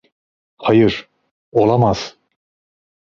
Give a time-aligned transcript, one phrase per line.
[0.57, 1.09] Hayır,
[1.51, 2.17] olamaz!